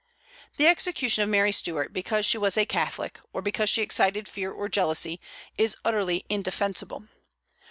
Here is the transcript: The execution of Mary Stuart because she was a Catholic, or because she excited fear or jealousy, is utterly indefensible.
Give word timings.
The 0.57 0.65
execution 0.65 1.21
of 1.21 1.29
Mary 1.29 1.51
Stuart 1.51 1.93
because 1.93 2.25
she 2.25 2.39
was 2.39 2.57
a 2.57 2.65
Catholic, 2.65 3.19
or 3.33 3.43
because 3.43 3.69
she 3.69 3.83
excited 3.83 4.27
fear 4.27 4.51
or 4.51 4.67
jealousy, 4.67 5.21
is 5.59 5.77
utterly 5.85 6.25
indefensible. 6.27 7.03